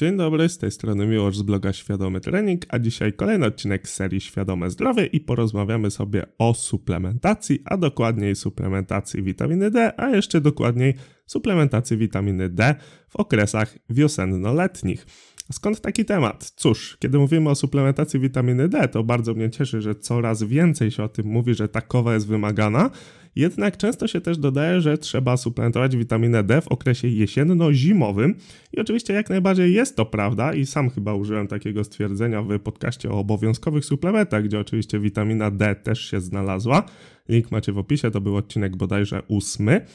[0.00, 4.20] Dzień dobry, z tej strony Miłosz z bloga Świadomy Trening, a dzisiaj kolejny odcinek serii
[4.20, 10.94] Świadome Zdrowie i porozmawiamy sobie o suplementacji, a dokładniej suplementacji witaminy D, a jeszcze dokładniej
[11.26, 12.74] suplementacji witaminy D
[13.08, 15.06] w okresach wiosenno-letnich.
[15.52, 16.52] Skąd taki temat?
[16.56, 21.02] Cóż, kiedy mówimy o suplementacji witaminy D, to bardzo mnie cieszy, że coraz więcej się
[21.02, 22.90] o tym mówi, że takowa jest wymagana.
[23.36, 28.34] Jednak często się też dodaje, że trzeba suplementować witaminę D w okresie jesienno-zimowym.
[28.72, 33.10] I oczywiście jak najbardziej jest to prawda i sam chyba użyłem takiego stwierdzenia w podcaście
[33.10, 36.82] o obowiązkowych suplementach, gdzie oczywiście witamina D też się znalazła.
[37.28, 39.86] Link macie w opisie, to był odcinek bodajże ósmy.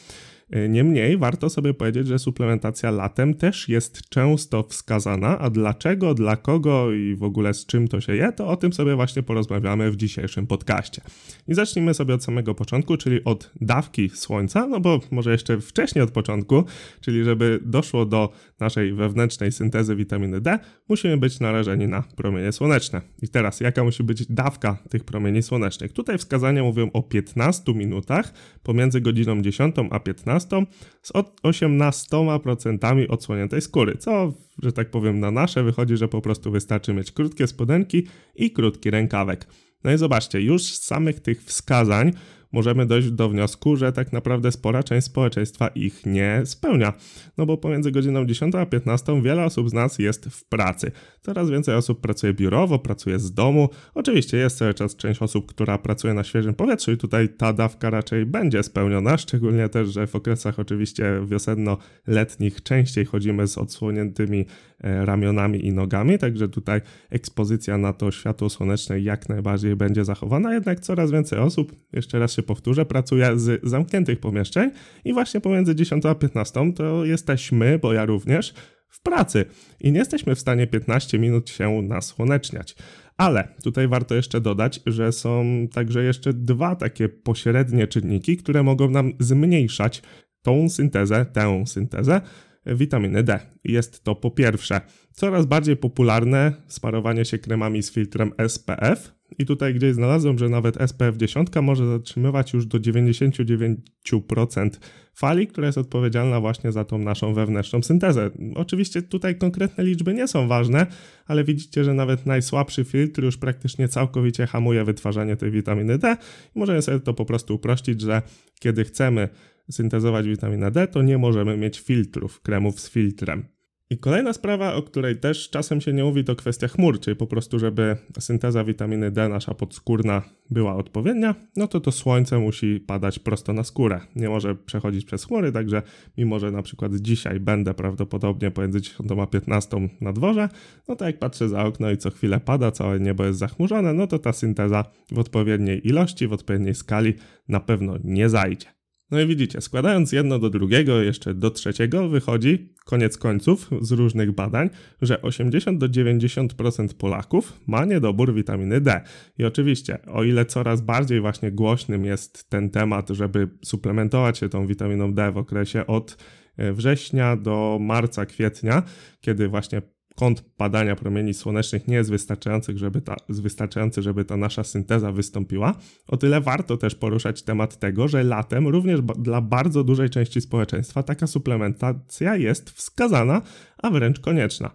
[0.52, 6.36] E, niemniej warto sobie powiedzieć, że suplementacja latem też jest często wskazana, a dlaczego, dla
[6.36, 9.92] kogo i w ogóle z czym to się je, to o tym sobie właśnie porozmawiamy
[9.92, 11.02] w dzisiejszym podcaście.
[11.48, 16.04] I zacznijmy sobie od samego początku, czyli od dawki słońca, no bo może jeszcze wcześniej
[16.04, 16.64] od początku,
[17.02, 23.02] czyli żeby doszło do naszej wewnętrznej syntezy witaminy D, musimy być narażeni na promienie słoneczne.
[23.22, 25.94] I teraz, jaka musi być dawka tych promieni słonecznych?
[25.94, 28.34] Tutaj wskazania mówią o 15 minutach
[28.64, 30.66] pomiędzy godziną 10 a 15 15
[31.02, 31.12] z
[31.44, 34.34] 18% odsłoniętej skóry, co,
[34.64, 38.92] że tak powiem, na nasze wychodzi, że po prostu wystarczy mieć krótkie spodenki i krótki
[38.92, 39.48] rękawek.
[39.84, 42.12] No i zobaczcie, już z samych tych wskazań
[42.52, 46.94] możemy dojść do wniosku, że tak naprawdę spora część społeczeństwa ich nie spełnia.
[47.38, 50.92] No bo pomiędzy godziną 10 a 15 wiele osób z nas jest w pracy.
[51.26, 53.70] Coraz więcej osób pracuje biurowo, pracuje z domu.
[53.94, 57.90] Oczywiście jest cały czas część osób, która pracuje na świeżym powietrzu i tutaj ta dawka
[57.90, 64.46] raczej będzie spełniona, szczególnie też, że w okresach oczywiście wiosenno-letnich częściej chodzimy z odsłoniętymi
[64.80, 70.54] e, ramionami i nogami, także tutaj ekspozycja na to światło słoneczne jak najbardziej będzie zachowana,
[70.54, 74.72] jednak coraz więcej osób, jeszcze raz się powtórzę, pracuje z zamkniętych pomieszczeń
[75.06, 78.54] i właśnie pomiędzy 10 a 15 to jesteśmy, bo ja również,
[78.96, 79.46] w pracy
[79.80, 82.76] i nie jesteśmy w stanie 15 minut się nasłoneczniać.
[83.18, 88.90] Ale tutaj warto jeszcze dodać, że są także jeszcze dwa takie pośrednie czynniki, które mogą
[88.90, 90.02] nam zmniejszać
[90.42, 92.22] tą syntezę, tę syntezę
[92.66, 93.40] witaminy D.
[93.64, 94.82] Jest to po pierwsze
[95.14, 100.78] coraz bardziej popularne smarowanie się kremami z filtrem SPF, i tutaj gdzieś znalazłem, że nawet
[100.88, 104.70] SPF 10 może zatrzymywać już do 99%
[105.14, 108.30] fali, która jest odpowiedzialna właśnie za tą naszą wewnętrzną syntezę.
[108.56, 110.88] Oczywiście tutaj konkretne liczby nie są ważne,
[111.28, 116.18] ale widzicie, że nawet najsłabszy filtr już praktycznie całkowicie hamuje wytwarzanie tej witaminy D.
[116.56, 118.22] I możemy sobie to po prostu uprościć, że
[118.60, 119.30] kiedy chcemy
[119.72, 123.55] syntezować witaminę D, to nie możemy mieć filtrów, kremów z filtrem.
[123.96, 127.28] I kolejna sprawa, o której też czasem się nie mówi, to kwestia chmur, czyli po
[127.28, 133.20] prostu, żeby synteza witaminy D nasza podskórna była odpowiednia, no to to słońce musi padać
[133.20, 134.02] prosto na skórę.
[134.16, 135.82] Nie może przechodzić przez chmury, także
[136.18, 140.50] mimo, że na przykład dzisiaj będę prawdopodobnie pomiędzy 10 a 15 na dworze,
[140.88, 144.08] no to jak patrzę za okno i co chwilę pada, całe niebo jest zachmurzone, no
[144.08, 147.14] to ta synteza w odpowiedniej ilości, w odpowiedniej skali
[147.48, 148.75] na pewno nie zajdzie.
[149.12, 154.32] No i widzicie, składając jedno do drugiego, jeszcze do trzeciego, wychodzi koniec końców z różnych
[154.32, 154.70] badań,
[155.02, 159.02] że 80 do 90% Polaków ma niedobór witaminy D.
[159.38, 164.68] I oczywiście, o ile coraz bardziej właśnie głośnym jest ten temat, żeby suplementować się tą
[164.68, 166.18] witaminą D w okresie od
[166.58, 168.84] e, września do marca, kwietnia,
[169.22, 169.82] kiedy właśnie
[170.16, 175.74] kąt padania promieni słonecznych nie jest wystarczający żeby, ta, wystarczający, żeby ta nasza synteza wystąpiła,
[176.08, 181.04] o tyle warto też poruszać temat tego, że latem również dla bardzo dużej części społeczeństwa
[181.04, 183.42] taka suplementacja jest wskazana,
[183.78, 184.72] a wręcz konieczna.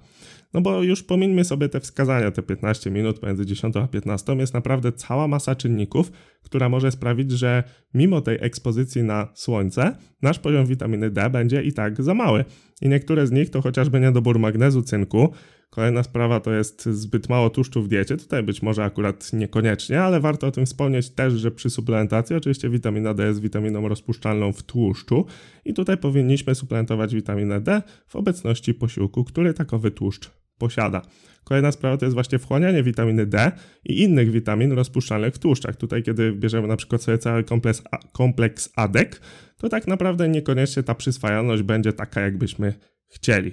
[0.54, 4.54] No bo już pomińmy sobie te wskazania, te 15 minut pomiędzy 10 a 15, jest
[4.54, 6.12] naprawdę cała masa czynników,
[6.42, 11.72] która może sprawić, że mimo tej ekspozycji na słońce, nasz poziom witaminy D będzie i
[11.72, 12.44] tak za mały.
[12.82, 15.32] I niektóre z nich to chociażby niedobór magnezu, cynku.
[15.70, 18.16] Kolejna sprawa to jest zbyt mało tłuszczu w diecie.
[18.16, 22.70] Tutaj być może akurat niekoniecznie, ale warto o tym wspomnieć też, że przy suplementacji oczywiście
[22.70, 25.26] witamina D jest witaminą rozpuszczalną w tłuszczu
[25.64, 31.02] i tutaj powinniśmy suplementować witaminę D w obecności posiłku, który takowy tłuszcz posiada.
[31.44, 33.52] Kolejna sprawa to jest właśnie wchłanianie witaminy D
[33.84, 35.76] i innych witamin rozpuszczalnych w tłuszczach.
[35.76, 39.20] Tutaj, kiedy bierzemy na przykład sobie cały kompleks, kompleks ADEK,
[39.56, 42.74] to tak naprawdę niekoniecznie ta przyswajalność będzie taka, jakbyśmy
[43.08, 43.52] chcieli.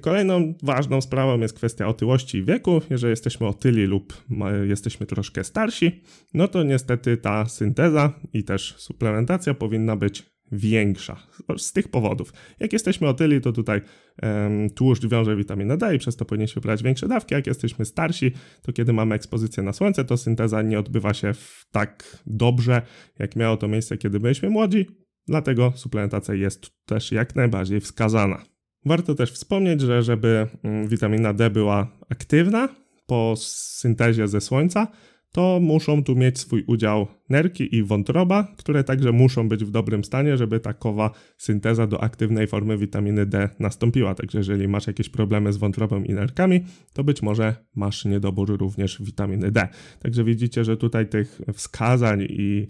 [0.00, 2.80] Kolejną ważną sprawą jest kwestia otyłości i wieku.
[2.90, 4.22] Jeżeli jesteśmy otyli lub
[4.68, 6.02] jesteśmy troszkę starsi,
[6.34, 11.16] no to niestety ta synteza i też suplementacja powinna być większa.
[11.56, 12.32] Z tych powodów.
[12.60, 13.80] Jak jesteśmy otyli, to tutaj
[14.22, 17.34] um, tłuszcz wiąże witaminę D i przez to powinniśmy brać większe dawki.
[17.34, 21.32] Jak jesteśmy starsi, to kiedy mamy ekspozycję na słońce, to synteza nie odbywa się
[21.70, 22.82] tak dobrze,
[23.18, 24.86] jak miało to miejsce, kiedy byliśmy młodzi.
[25.26, 28.42] Dlatego suplementacja jest też jak najbardziej wskazana.
[28.84, 32.68] Warto też wspomnieć, że żeby mm, witamina D była aktywna
[33.06, 34.88] po syntezie ze słońca,
[35.32, 40.04] to muszą tu mieć swój udział nerki i wątroba, które także muszą być w dobrym
[40.04, 44.14] stanie, żeby takowa synteza do aktywnej formy witaminy D nastąpiła.
[44.14, 46.60] Także jeżeli masz jakieś problemy z wątrobą i nerkami,
[46.92, 49.68] to być może masz niedobór również witaminy D.
[50.00, 52.66] Także widzicie, że tutaj tych wskazań i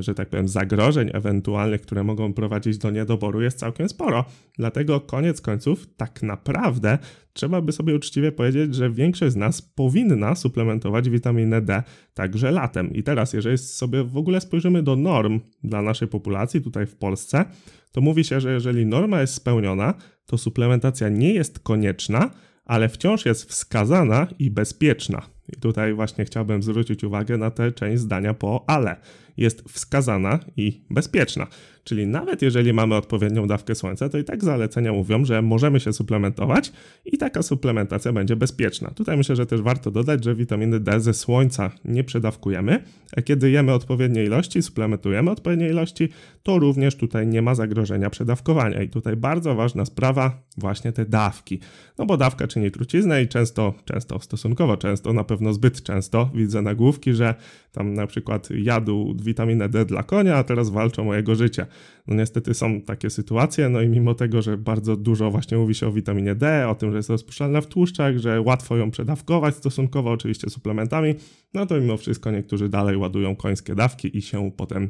[0.00, 4.24] że tak powiem, zagrożeń ewentualnych, które mogą prowadzić do niedoboru, jest całkiem sporo.
[4.58, 6.98] Dlatego koniec końców, tak naprawdę,
[7.32, 11.82] trzeba by sobie uczciwie powiedzieć, że większość z nas powinna suplementować witaminę D
[12.14, 12.92] także latem.
[12.92, 17.44] I teraz, jeżeli sobie w ogóle spojrzymy do norm dla naszej populacji tutaj w Polsce,
[17.92, 19.94] to mówi się, że jeżeli norma jest spełniona,
[20.26, 22.30] to suplementacja nie jest konieczna,
[22.64, 25.22] ale wciąż jest wskazana i bezpieczna.
[25.56, 28.96] I tutaj właśnie chciałbym zwrócić uwagę na tę część zdania po ale.
[29.38, 31.46] Jest wskazana i bezpieczna.
[31.84, 35.92] Czyli nawet jeżeli mamy odpowiednią dawkę słońca, to i tak zalecenia mówią, że możemy się
[35.92, 36.72] suplementować
[37.04, 38.90] i taka suplementacja będzie bezpieczna.
[38.90, 42.82] Tutaj myślę, że też warto dodać, że witaminy D ze słońca nie przedawkujemy,
[43.16, 46.08] a kiedy jemy odpowiednie ilości, suplementujemy odpowiednie ilości,
[46.42, 48.82] to również tutaj nie ma zagrożenia przedawkowania.
[48.82, 51.60] I tutaj bardzo ważna sprawa, właśnie te dawki.
[51.98, 56.62] No bo dawka czyni truciznę i często, często, stosunkowo często, na pewno zbyt często widzę
[56.62, 57.34] nagłówki, że
[57.72, 61.66] tam na przykład jadł witaminę D dla konia, a teraz walczą o jego życie.
[62.06, 65.86] No niestety są takie sytuacje, no i mimo tego, że bardzo dużo właśnie mówi się
[65.86, 70.10] o witaminie D, o tym, że jest rozpuszczalna w tłuszczach, że łatwo ją przedawkować stosunkowo
[70.10, 71.14] oczywiście suplementami,
[71.54, 74.88] no to mimo wszystko niektórzy dalej ładują końskie dawki i się potem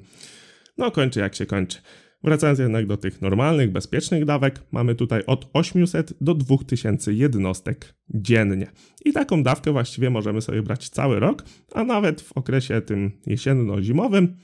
[0.78, 1.78] no kończy jak się kończy.
[2.24, 8.70] Wracając jednak do tych normalnych, bezpiecznych dawek, mamy tutaj od 800 do 2000 jednostek dziennie.
[9.04, 11.44] I taką dawkę właściwie możemy sobie brać cały rok,
[11.74, 14.36] a nawet w okresie tym jesienno-zimowym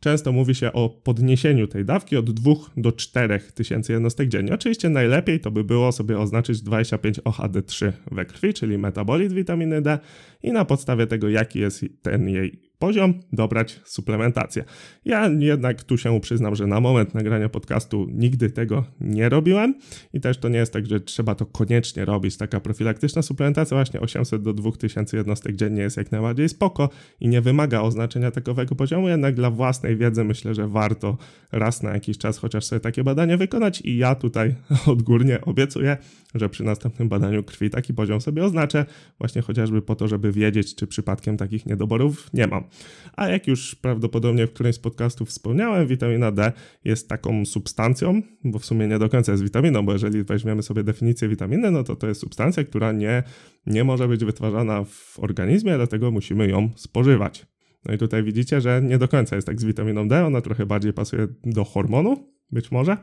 [0.00, 4.54] Często mówi się o podniesieniu tej dawki od 2 do 4 tysięcy jednostek dziennie.
[4.54, 9.98] Oczywiście najlepiej to by było sobie oznaczyć 25 OHD3 we krwi, czyli metabolit witaminy D
[10.42, 14.64] i na podstawie tego, jaki jest ten jej poziom, dobrać suplementację.
[15.04, 19.74] Ja jednak tu się przyznam, że na moment nagrania podcastu nigdy tego nie robiłem
[20.12, 22.36] i też to nie jest tak, że trzeba to koniecznie robić.
[22.36, 26.88] Taka profilaktyczna suplementacja właśnie 800 do 2000 jednostek dziennie jest jak najbardziej spoko
[27.20, 31.18] i nie wymaga oznaczenia takowego poziomu, jednak dla własnej wiedzy myślę, że warto
[31.52, 34.54] raz na jakiś czas chociaż sobie takie badanie wykonać i ja tutaj
[34.86, 35.96] odgórnie obiecuję,
[36.34, 38.86] że przy następnym badaniu krwi taki poziom sobie oznaczę,
[39.18, 42.64] właśnie chociażby po to, żeby wiedzieć, czy przypadkiem takich niedoborów nie mam.
[43.16, 46.52] A jak już prawdopodobnie w którymś z podcastów wspomniałem, witamina D
[46.84, 50.84] jest taką substancją, bo w sumie nie do końca jest witaminą, bo jeżeli weźmiemy sobie
[50.84, 53.22] definicję witaminy, no to to jest substancja, która nie,
[53.66, 57.46] nie może być wytwarzana w organizmie, dlatego musimy ją spożywać.
[57.84, 60.66] No i tutaj widzicie, że nie do końca jest tak z witaminą D, ona trochę
[60.66, 62.96] bardziej pasuje do hormonu, być może.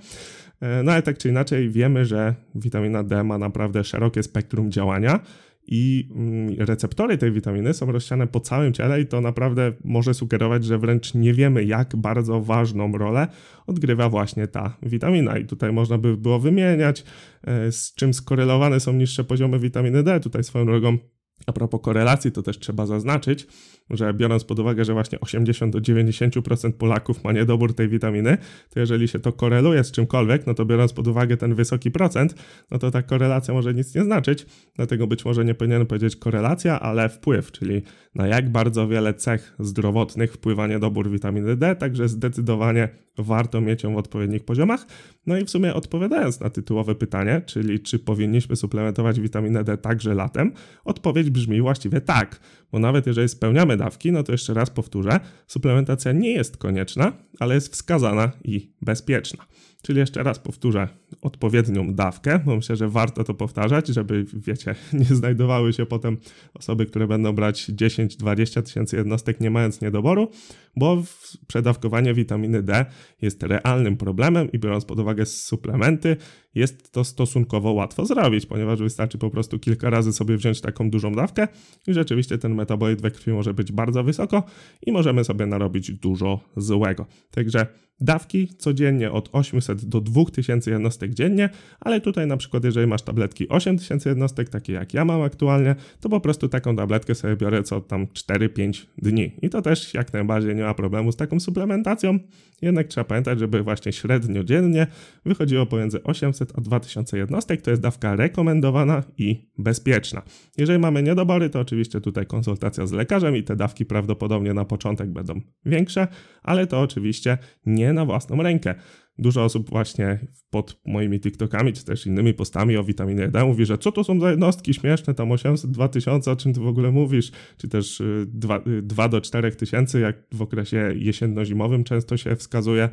[0.61, 5.19] E, no ale tak czy inaczej wiemy, że witamina D ma naprawdę szerokie spektrum działania
[5.67, 10.65] i mm, receptory tej witaminy są rozsiane po całym ciele i to naprawdę może sugerować,
[10.65, 13.27] że wręcz nie wiemy, jak bardzo ważną rolę
[13.67, 15.37] odgrywa właśnie ta witamina.
[15.37, 17.03] I tutaj można by było wymieniać,
[17.43, 20.19] e, z czym skorelowane są niższe poziomy witaminy D.
[20.19, 20.97] Tutaj swoją drogą
[21.45, 23.47] a propos korelacji, to też trzeba zaznaczyć,
[23.89, 28.37] że biorąc pod uwagę, że właśnie 80 do 90% Polaków ma niedobór tej witaminy,
[28.69, 32.35] to jeżeli się to koreluje z czymkolwiek, no to biorąc pod uwagę ten wysoki procent,
[32.71, 34.45] no to ta korelacja może nic nie znaczyć,
[34.75, 37.81] dlatego być może nie powinienem powiedzieć korelacja, ale wpływ, czyli
[38.15, 43.93] na jak bardzo wiele cech zdrowotnych wpływa niedobór witaminy D, także zdecydowanie warto mieć ją
[43.93, 44.85] w odpowiednich poziomach.
[45.25, 50.13] No i w sumie odpowiadając na tytułowe pytanie, czyli czy powinniśmy suplementować witaminę D także
[50.13, 50.51] latem,
[50.85, 52.39] odpowiedź brzmi właściwie tak,
[52.71, 57.55] bo nawet jeżeli spełniamy dawki, no to jeszcze raz powtórzę, suplementacja nie jest konieczna, ale
[57.55, 59.45] jest wskazana i bezpieczna.
[59.87, 60.87] Czyli jeszcze raz powtórzę
[61.21, 66.17] odpowiednią dawkę, bo myślę, że warto to powtarzać, żeby, wiecie, nie znajdowały się potem
[66.53, 70.31] osoby, które będą brać 10-20 tysięcy jednostek nie mając niedoboru,
[70.75, 71.03] bo
[71.47, 72.85] przedawkowanie witaminy D
[73.21, 76.17] jest realnym problemem i biorąc pod uwagę suplementy,
[76.55, 81.13] jest to stosunkowo łatwo zrobić, ponieważ wystarczy po prostu kilka razy sobie wziąć taką dużą
[81.13, 81.47] dawkę
[81.87, 84.43] i rzeczywiście ten metabolit we krwi może być bardzo wysoko
[84.85, 87.05] i możemy sobie narobić dużo złego.
[87.31, 87.67] Także
[88.01, 91.49] dawki codziennie od 800 do 2000 jednostek dziennie,
[91.79, 96.09] ale tutaj na przykład jeżeli masz tabletki 8000 jednostek, takie jak ja mam aktualnie, to
[96.09, 99.31] po prostu taką tabletkę sobie biorę co tam 4-5 dni.
[99.41, 102.19] I to też jak najbardziej nie ma problemu z taką suplementacją,
[102.61, 104.87] jednak trzeba pamiętać, żeby właśnie średnio dziennie
[105.25, 110.21] wychodziło pomiędzy 800 a 2000 jednostek, to jest dawka rekomendowana i bezpieczna.
[110.57, 115.09] Jeżeli mamy niedobory, to oczywiście tutaj konsultacja z lekarzem i te dawki prawdopodobnie na początek
[115.09, 116.07] będą większe,
[116.47, 118.75] ale to oczywiście nie na własną rękę.
[119.19, 123.77] dużo osób właśnie pod moimi TikTokami, czy też innymi postami o witaminie D mówi, że
[123.77, 127.31] co to są za jednostki śmieszne, tam 800, 2000, o czym ty w ogóle mówisz,
[127.57, 132.35] czy też 2, y, 2 y, do 4 tysięcy, jak w okresie jesienno-zimowym często się
[132.35, 132.89] wskazuje.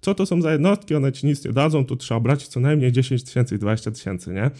[0.00, 2.92] Co to są za jednostki, one ci nic nie dadzą, tu trzeba brać co najmniej
[2.92, 4.50] 10 tysięcy i 20 tysięcy, nie?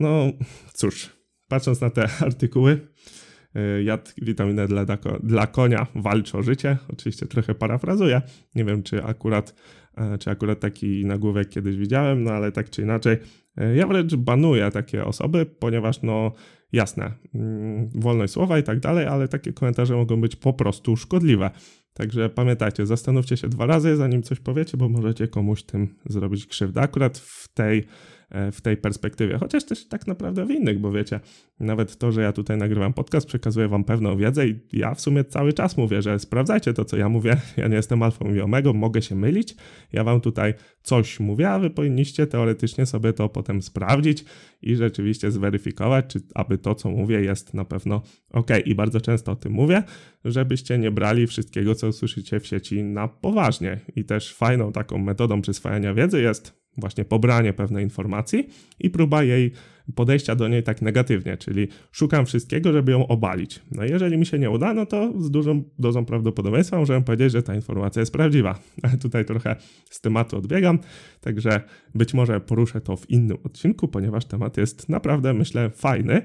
[0.00, 0.32] No
[0.72, 1.10] cóż,
[1.48, 2.80] patrząc na te artykuły,
[3.84, 4.84] jad witaminę dla,
[5.22, 6.78] dla konia walczy o życie.
[6.92, 8.22] Oczywiście trochę parafrazuję.
[8.54, 9.54] Nie wiem, czy akurat,
[9.96, 13.16] e, czy akurat taki nagłówek kiedyś widziałem, no ale tak czy inaczej.
[13.56, 16.32] E, ja wręcz banuję takie osoby, ponieważ no
[16.72, 21.50] jasne, mm, wolność słowa i tak dalej, ale takie komentarze mogą być po prostu szkodliwe.
[21.94, 26.80] Także pamiętajcie, zastanówcie się dwa razy, zanim coś powiecie, bo możecie komuś tym zrobić krzywdę.
[26.80, 27.84] Akurat w tej
[28.52, 31.20] w tej perspektywie, chociaż też tak naprawdę w innych, bo wiecie,
[31.60, 35.24] nawet to, że ja tutaj nagrywam podcast, przekazuję wam pewną wiedzę i ja w sumie
[35.24, 37.36] cały czas mówię, że sprawdzajcie to, co ja mówię.
[37.56, 39.56] Ja nie jestem alfą i omegą, mogę się mylić.
[39.92, 44.24] Ja wam tutaj coś mówię, a wy powinniście teoretycznie sobie to potem sprawdzić
[44.62, 48.50] i rzeczywiście zweryfikować, czy aby to, co mówię, jest na pewno ok.
[48.64, 49.82] I bardzo często o tym mówię,
[50.24, 53.80] żebyście nie brali wszystkiego, co usłyszycie w sieci na poważnie.
[53.96, 58.48] I też fajną taką metodą przyswajania wiedzy jest właśnie pobranie pewnej informacji
[58.80, 59.52] i próba jej
[59.94, 63.62] podejścia do niej tak negatywnie, czyli szukam wszystkiego, żeby ją obalić.
[63.70, 67.42] No jeżeli mi się nie uda, no to z dużą dozą prawdopodobieństwa możemy powiedzieć, że
[67.42, 68.58] ta informacja jest prawdziwa.
[68.82, 69.56] Ale tutaj trochę
[69.90, 70.78] z tematu odbiegam,
[71.20, 71.60] także
[71.94, 76.22] być może poruszę to w innym odcinku, ponieważ temat jest naprawdę, myślę, fajny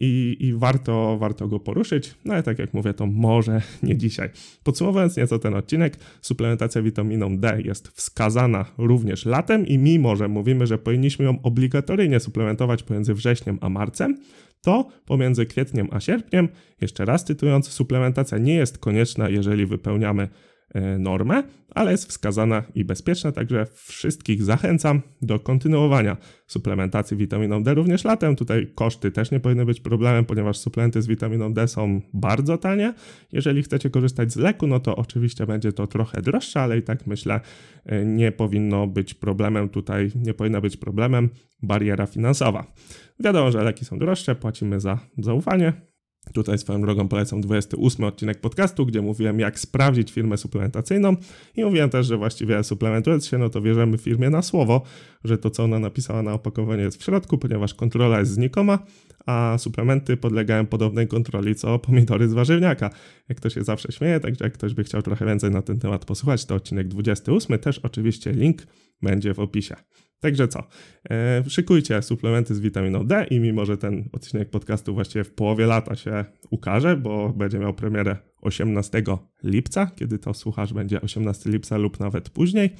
[0.00, 4.30] i, i warto, warto go poruszyć, no ale tak jak mówię, to może nie dzisiaj.
[4.64, 10.66] Podsumowując nieco ten odcinek, suplementacja witaminą D jest wskazana również latem i mimo, że mówimy,
[10.66, 14.18] że powinniśmy ją obligatoryjnie suplementować pomiędzy wrześniem a marcem,
[14.60, 16.48] to pomiędzy kwietniem a sierpniem,
[16.80, 20.28] jeszcze raz cytując, suplementacja nie jest konieczna, jeżeli wypełniamy
[20.98, 21.42] normę,
[21.74, 28.36] ale jest wskazana i bezpieczna, także wszystkich zachęcam do kontynuowania suplementacji witaminą D również latem.
[28.36, 32.94] Tutaj koszty też nie powinny być problemem, ponieważ suplementy z witaminą D są bardzo tanie.
[33.32, 37.06] Jeżeli chcecie korzystać z leku, no to oczywiście będzie to trochę droższe, ale i tak
[37.06, 37.40] myślę,
[37.86, 41.28] e, nie powinno być problemem tutaj, nie powinna być problemem
[41.62, 42.72] bariera finansowa.
[43.20, 45.72] Wiadomo, że leki są droższe, płacimy za zaufanie,
[46.34, 51.16] Tutaj swoją drogą polecam 28 odcinek podcastu, gdzie mówiłem, jak sprawdzić firmę suplementacyjną
[51.56, 54.82] i mówiłem też, że właściwie suplementując się, no to wierzymy firmie na słowo,
[55.24, 58.78] że to, co ona napisała na opakowaniu jest w środku, ponieważ kontrola jest znikoma,
[59.26, 62.90] a suplementy podlegają podobnej kontroli co pomidory z warzywniaka.
[63.28, 66.04] Jak to się zawsze śmieje, także jak ktoś by chciał trochę więcej na ten temat
[66.04, 68.66] posłuchać, to odcinek 28, też oczywiście link
[69.02, 69.76] będzie w opisie.
[70.20, 70.62] Także co?
[71.10, 75.66] E, szykujcie suplementy z witaminą D i mimo, że ten odcinek podcastu właściwie w połowie
[75.66, 79.02] lata się ukaże, bo będzie miał premierę 18
[79.44, 82.70] lipca, kiedy to słuchasz będzie 18 lipca lub nawet później.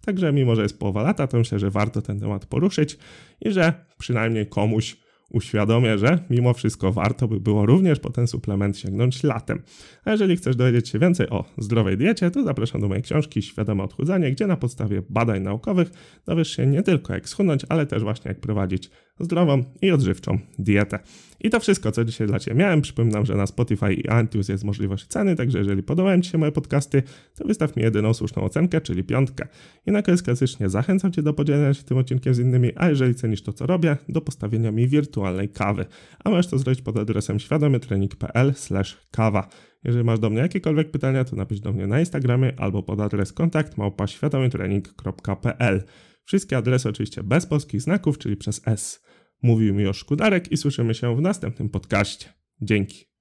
[0.00, 2.98] Także mimo, że jest połowa lata, to myślę, że warto ten temat poruszyć
[3.40, 4.96] i że przynajmniej komuś
[5.30, 9.62] uświadomię, że mimo wszystko warto by było również po ten suplement sięgnąć latem.
[10.04, 13.82] A jeżeli chcesz dowiedzieć się więcej o zdrowej diecie, to zapraszam do mojej książki Świadome
[13.82, 15.90] Odchudzanie, gdzie na podstawie badań naukowych
[16.26, 20.98] dowiesz się nie tylko jak schudnąć, ale też właśnie jak prowadzić zdrową i odżywczą dietę.
[21.40, 22.80] I to wszystko, co dzisiaj dla Ciebie miałem.
[22.80, 26.52] Przypominam, że na Spotify i iTunes jest możliwość ceny, także jeżeli podobają Ci się moje
[26.52, 27.02] podcasty,
[27.34, 29.48] to wystaw mi jedyną słuszną ocenkę, czyli piątkę.
[29.86, 33.14] I na koniec klasycznie zachęcam Cię do podzielenia się tym odcinkiem z innymi, a jeżeli
[33.14, 35.86] cenisz to, co robię, do postawienia mi wirtualnej kawy.
[36.24, 38.54] A możesz to zrobić pod adresem świadomytrening.pl
[39.10, 39.48] kawa.
[39.84, 43.32] Jeżeli masz do mnie jakiekolwiek pytania, to napisz do mnie na Instagramie albo pod adres
[43.32, 44.06] kontakt małpa
[46.24, 49.07] Wszystkie adresy oczywiście bez polskich znaków, czyli przez S.
[49.42, 52.32] Mówił mi Szkudarek i słyszymy się w następnym podcaście.
[52.60, 53.17] Dzięki.